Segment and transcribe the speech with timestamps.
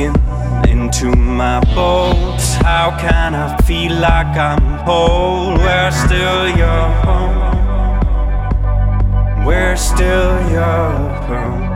[0.00, 2.54] sinking into my bones.
[2.56, 5.54] How can I feel like I'm whole?
[5.56, 7.56] We're still your home.
[9.44, 10.92] We're still your
[11.26, 11.69] home.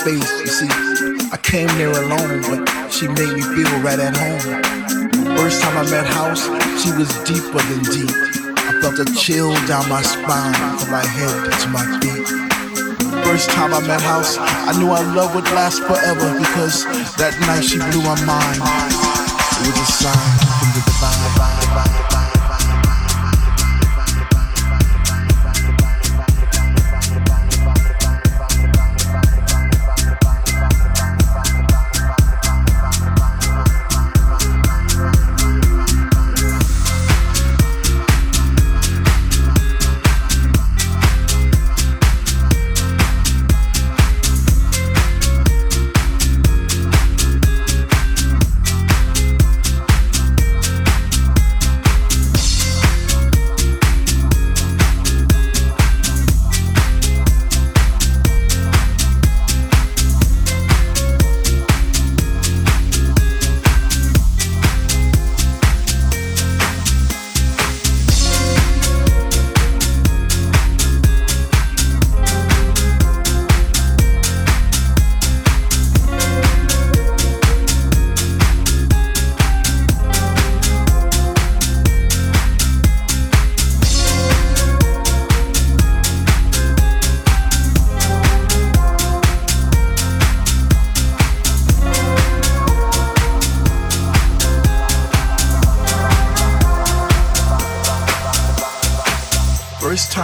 [0.00, 0.30] Space.
[0.40, 0.70] You see,
[1.30, 4.40] I came there alone, but she made me feel right at home.
[5.36, 6.44] First time I met House,
[6.80, 8.08] she was deeper than deep.
[8.56, 12.26] I felt a chill down my spine from my head to my feet.
[13.26, 16.84] First time I met House, I knew our love would last forever because
[17.20, 18.60] that night she blew my mind.
[19.60, 20.49] It was a sign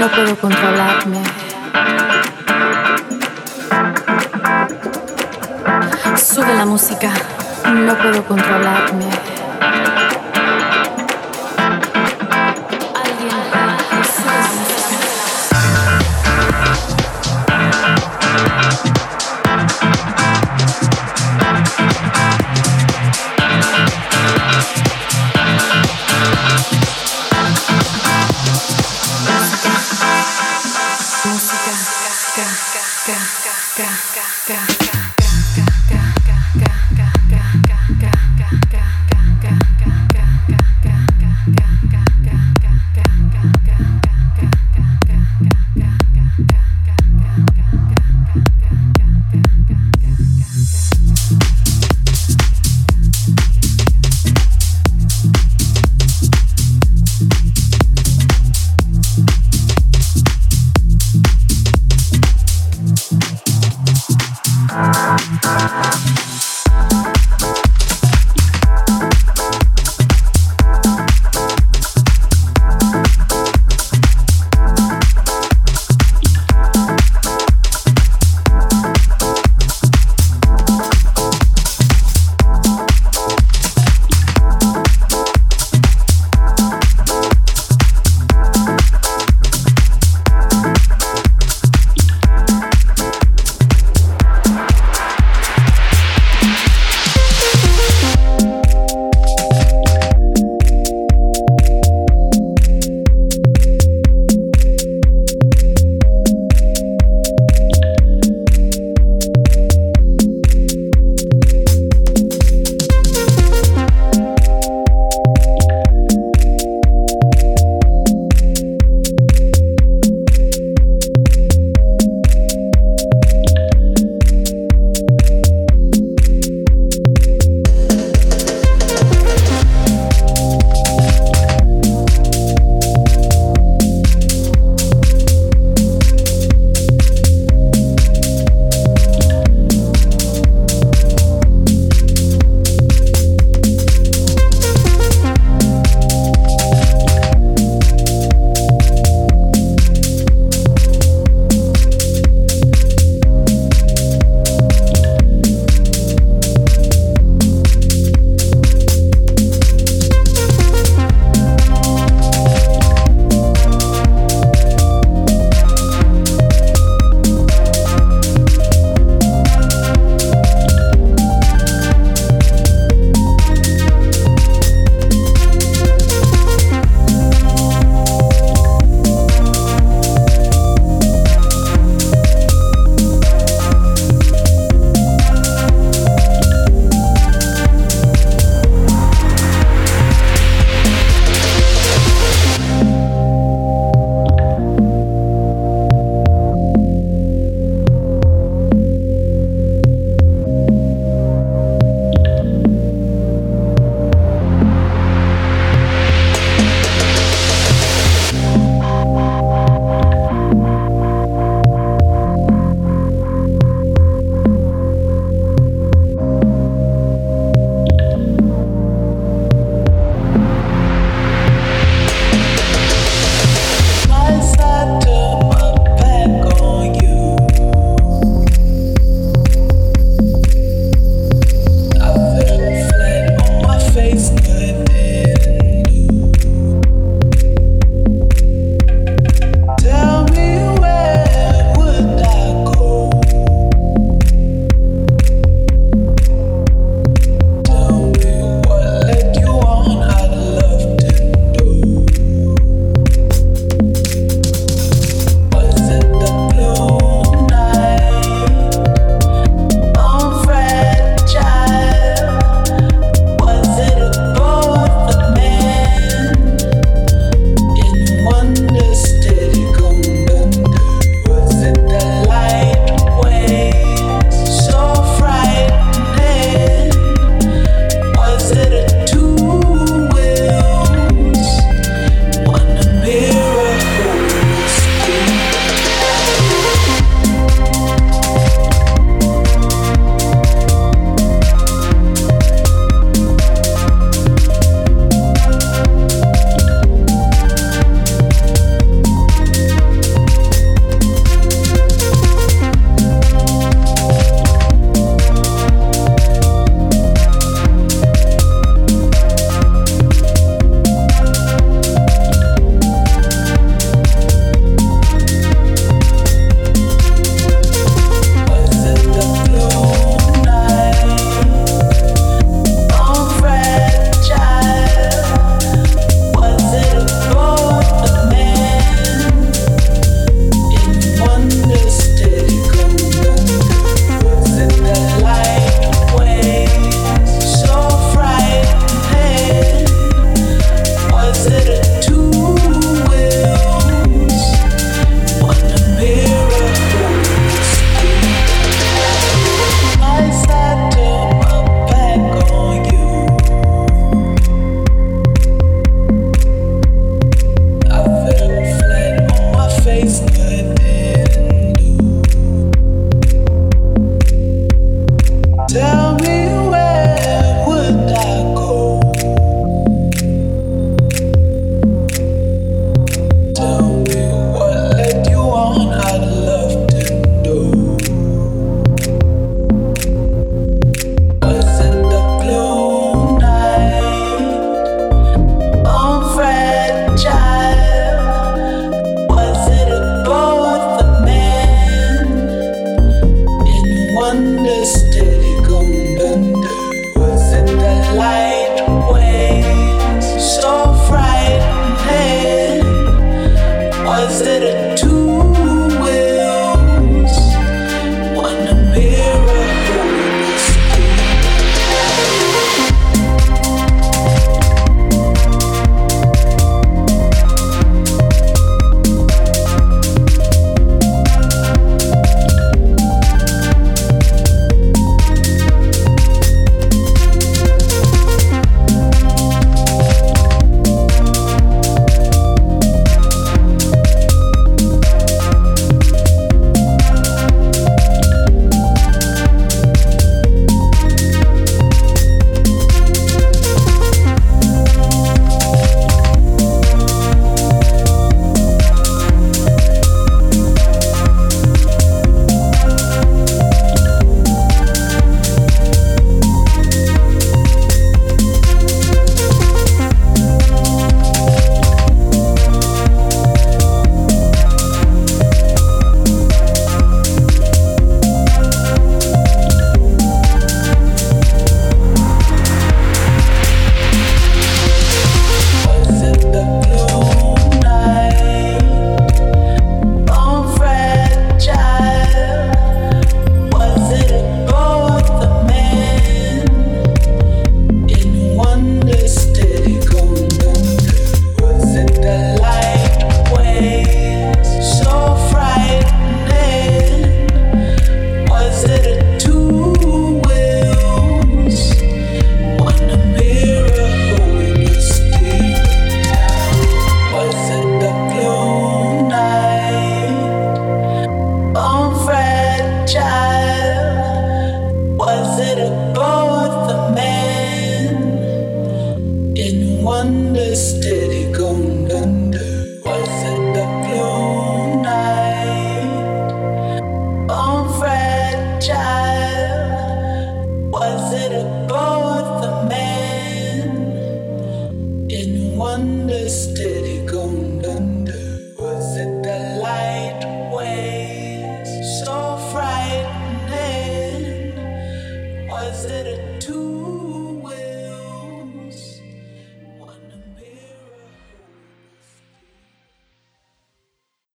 [0.00, 1.22] No puedo controlarme.
[6.16, 7.10] Sube la música.
[7.66, 9.04] No puedo controlarme.